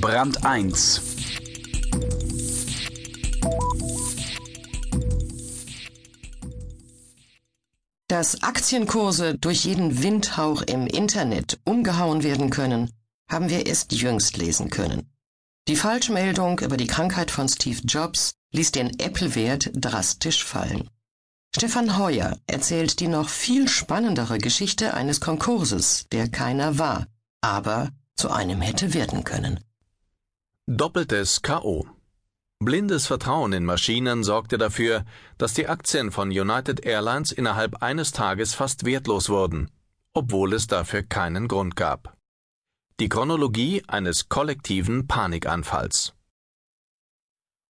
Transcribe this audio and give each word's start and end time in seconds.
Brand 0.00 0.46
1 0.46 1.02
Dass 8.08 8.42
Aktienkurse 8.42 9.36
durch 9.36 9.66
jeden 9.66 10.02
Windhauch 10.02 10.62
im 10.62 10.86
Internet 10.86 11.60
umgehauen 11.64 12.22
werden 12.22 12.48
können, 12.48 12.90
haben 13.30 13.50
wir 13.50 13.66
erst 13.66 13.92
jüngst 13.92 14.38
lesen 14.38 14.70
können. 14.70 15.12
Die 15.68 15.76
Falschmeldung 15.76 16.60
über 16.60 16.78
die 16.78 16.86
Krankheit 16.86 17.30
von 17.30 17.46
Steve 17.50 17.80
Jobs 17.84 18.36
ließ 18.52 18.72
den 18.72 18.98
Apple-Wert 18.98 19.70
drastisch 19.74 20.44
fallen. 20.44 20.88
Stefan 21.54 21.98
Heuer 21.98 22.38
erzählt 22.46 23.00
die 23.00 23.08
noch 23.08 23.28
viel 23.28 23.68
spannendere 23.68 24.38
Geschichte 24.38 24.94
eines 24.94 25.20
Konkurses, 25.20 26.06
der 26.10 26.30
keiner 26.30 26.78
war, 26.78 27.06
aber 27.42 27.90
zu 28.16 28.30
einem 28.30 28.62
hätte 28.62 28.94
werden 28.94 29.24
können. 29.24 29.60
Doppeltes 30.72 31.42
K.O. 31.42 31.84
Blindes 32.60 33.08
Vertrauen 33.08 33.52
in 33.52 33.64
Maschinen 33.64 34.22
sorgte 34.22 34.56
dafür, 34.56 35.04
dass 35.36 35.52
die 35.52 35.66
Aktien 35.66 36.12
von 36.12 36.28
United 36.28 36.86
Airlines 36.86 37.32
innerhalb 37.32 37.82
eines 37.82 38.12
Tages 38.12 38.54
fast 38.54 38.84
wertlos 38.84 39.28
wurden, 39.28 39.72
obwohl 40.12 40.52
es 40.52 40.68
dafür 40.68 41.02
keinen 41.02 41.48
Grund 41.48 41.74
gab. 41.74 42.16
Die 43.00 43.08
Chronologie 43.08 43.82
eines 43.88 44.28
kollektiven 44.28 45.08
Panikanfalls. 45.08 46.14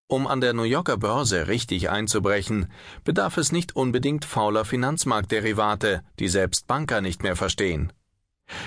Um 0.06 0.27
an 0.27 0.42
der 0.42 0.52
New 0.52 0.64
Yorker 0.64 0.98
Börse 0.98 1.48
richtig 1.48 1.88
einzubrechen, 1.88 2.70
bedarf 3.05 3.38
es 3.38 3.50
nicht 3.50 3.77
unbedingt 3.77 4.27
fauler 4.27 4.66
Finanzmarktderivate, 4.66 6.05
die 6.19 6.28
selbst 6.28 6.66
Banker 6.66 7.00
nicht 7.00 7.22
mehr 7.22 7.34
verstehen. 7.34 7.94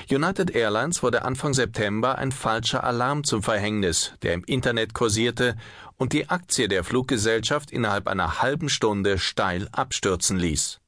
United 0.10 0.52
Airlines 0.52 1.04
wurde 1.04 1.24
Anfang 1.24 1.54
September 1.54 2.18
ein 2.18 2.32
falscher 2.32 2.84
Alarm 2.84 3.24
zum 3.24 3.44
Verhängnis, 3.44 4.14
der 4.22 4.34
im 4.34 4.44
Internet 4.44 4.94
kursierte 4.94 5.56
und 5.98 6.14
die 6.14 6.30
Aktie 6.30 6.68
der 6.68 6.84
Fluggesellschaft 6.84 7.72
innerhalb 7.72 8.08
einer 8.08 8.42
halben 8.42 8.70
Stunde 8.70 9.18
steil 9.18 9.68
abstürzen 9.72 10.38
ließ. 10.38 10.80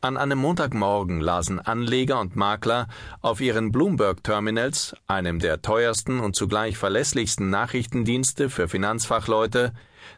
An 0.00 0.16
einem 0.16 0.38
Montagmorgen 0.38 1.20
lasen 1.20 1.58
Anleger 1.58 2.20
und 2.20 2.36
Makler 2.36 2.86
auf 3.20 3.40
ihren 3.40 3.72
Bloomberg 3.72 4.22
Terminals, 4.22 4.94
einem 5.08 5.40
der 5.40 5.60
teuersten 5.60 6.20
und 6.20 6.36
zugleich 6.36 6.78
verlässlichsten 6.78 7.50
Nachrichtendienste 7.50 8.48
für 8.48 8.68
Finanzfachleute, 8.68 9.72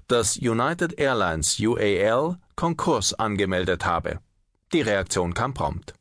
dass 0.06 0.36
United 0.36 0.98
Airlines 0.98 1.58
UAL 1.58 2.36
Konkurs 2.56 3.14
angemeldet 3.14 3.86
habe. 3.86 4.20
Die 4.74 4.82
Reaktion 4.82 5.32
kam 5.32 5.54
prompt. 5.54 5.94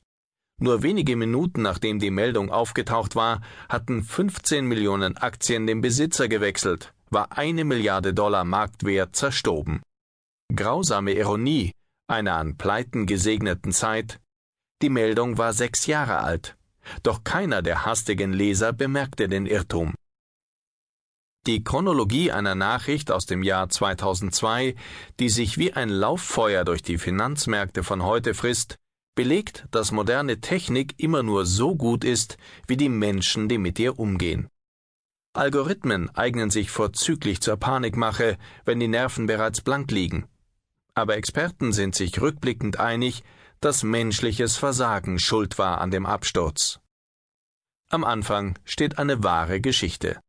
Nur 0.59 0.83
wenige 0.83 1.15
Minuten 1.15 1.61
nachdem 1.61 1.99
die 1.99 2.11
Meldung 2.11 2.51
aufgetaucht 2.51 3.15
war, 3.15 3.41
hatten 3.69 4.03
15 4.03 4.65
Millionen 4.65 5.17
Aktien 5.17 5.65
den 5.67 5.81
Besitzer 5.81 6.27
gewechselt, 6.27 6.93
war 7.09 7.37
eine 7.37 7.63
Milliarde 7.63 8.13
Dollar 8.13 8.43
Marktwert 8.43 9.15
zerstoben. 9.15 9.81
Grausame 10.53 11.13
Ironie 11.13 11.71
einer 12.09 12.35
an 12.35 12.57
Pleiten 12.57 13.05
gesegneten 13.05 13.71
Zeit. 13.71 14.19
Die 14.81 14.89
Meldung 14.89 15.37
war 15.37 15.53
sechs 15.53 15.85
Jahre 15.85 16.19
alt, 16.19 16.57
doch 17.03 17.23
keiner 17.23 17.61
der 17.61 17.85
hastigen 17.85 18.33
Leser 18.33 18.73
bemerkte 18.73 19.27
den 19.27 19.45
Irrtum. 19.45 19.93
Die 21.45 21.63
Chronologie 21.63 22.31
einer 22.31 22.55
Nachricht 22.55 23.11
aus 23.11 23.25
dem 23.25 23.43
Jahr 23.43 23.69
2002, 23.69 24.75
die 25.19 25.29
sich 25.29 25.57
wie 25.57 25.73
ein 25.73 25.89
Lauffeuer 25.89 26.65
durch 26.65 26.81
die 26.81 26.97
Finanzmärkte 26.97 27.83
von 27.83 28.03
heute 28.03 28.33
frisst, 28.33 28.77
belegt, 29.19 29.67
dass 29.71 29.91
moderne 29.91 30.39
Technik 30.39 30.93
immer 30.97 31.23
nur 31.23 31.45
so 31.45 31.75
gut 31.75 32.05
ist, 32.05 32.37
wie 32.67 32.77
die 32.77 32.87
Menschen, 32.87 33.49
die 33.49 33.57
mit 33.57 33.77
ihr 33.77 33.99
umgehen. 33.99 34.47
Algorithmen 35.33 36.09
eignen 36.15 36.49
sich 36.49 36.71
vorzüglich 36.71 37.41
zur 37.41 37.57
Panikmache, 37.57 38.37
wenn 38.63 38.79
die 38.79 38.87
Nerven 38.87 39.25
bereits 39.25 39.59
blank 39.59 39.91
liegen. 39.91 40.29
Aber 40.93 41.17
Experten 41.17 41.73
sind 41.73 41.95
sich 41.95 42.21
rückblickend 42.21 42.79
einig, 42.79 43.25
dass 43.59 43.83
menschliches 43.83 44.55
Versagen 44.55 45.19
schuld 45.19 45.57
war 45.57 45.81
an 45.81 45.91
dem 45.91 46.05
Absturz. 46.05 46.79
Am 47.89 48.05
Anfang 48.05 48.57
steht 48.63 48.99
eine 48.99 49.21
wahre 49.21 49.59
Geschichte. 49.59 50.21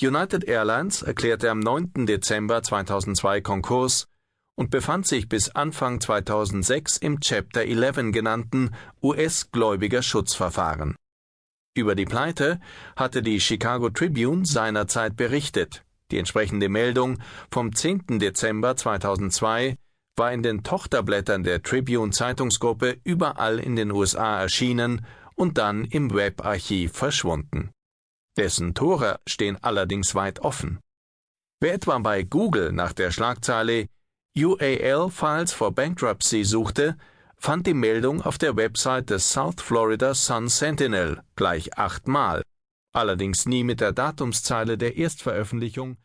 United 0.00 0.44
Airlines 0.44 1.02
erklärte 1.02 1.50
am 1.50 1.58
9. 1.58 2.06
Dezember 2.06 2.62
2002 2.62 3.42
Konkurs 3.42 4.08
und 4.56 4.70
befand 4.70 5.06
sich 5.06 5.28
bis 5.28 5.50
Anfang 5.50 6.00
2006 6.00 6.96
im 6.98 7.20
Chapter 7.20 7.62
11 7.62 8.12
genannten 8.12 8.70
US-Gläubigerschutzverfahren. 9.02 10.96
Über 11.76 11.94
die 11.94 12.04
Pleite 12.04 12.60
hatte 12.94 13.22
die 13.22 13.40
Chicago 13.40 13.90
Tribune 13.90 14.46
seinerzeit 14.46 15.16
berichtet. 15.16 15.84
Die 16.10 16.18
entsprechende 16.18 16.68
Meldung 16.68 17.18
vom 17.50 17.74
10. 17.74 18.20
Dezember 18.20 18.76
2002 18.76 19.76
war 20.16 20.32
in 20.32 20.44
den 20.44 20.62
Tochterblättern 20.62 21.42
der 21.42 21.62
Tribune 21.62 22.12
Zeitungsgruppe 22.12 22.98
überall 23.02 23.58
in 23.58 23.74
den 23.74 23.90
USA 23.90 24.40
erschienen 24.40 25.04
und 25.34 25.58
dann 25.58 25.84
im 25.84 26.14
Webarchiv 26.14 26.92
verschwunden. 26.92 27.72
Dessen 28.36 28.74
Tore 28.74 29.18
stehen 29.26 29.58
allerdings 29.62 30.14
weit 30.14 30.40
offen. 30.40 30.78
Wer 31.60 31.74
etwa 31.74 31.98
bei 31.98 32.22
Google 32.22 32.72
nach 32.72 32.92
der 32.92 33.10
Schlagzeile 33.10 33.86
UAL 34.36 35.10
Files 35.10 35.52
for 35.52 35.70
Bankruptcy 35.70 36.42
suchte, 36.42 36.96
fand 37.36 37.68
die 37.68 37.74
Meldung 37.74 38.20
auf 38.20 38.36
der 38.36 38.56
Website 38.56 39.10
des 39.10 39.32
South 39.32 39.60
Florida 39.60 40.12
Sun 40.12 40.48
Sentinel 40.48 41.22
gleich 41.36 41.78
achtmal, 41.78 42.42
allerdings 42.92 43.46
nie 43.46 43.62
mit 43.62 43.80
der 43.80 43.92
Datumszeile 43.92 44.76
der 44.76 44.96
Erstveröffentlichung 44.96 45.98